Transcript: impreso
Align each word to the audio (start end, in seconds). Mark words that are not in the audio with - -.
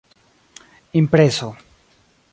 impreso 0.95 1.53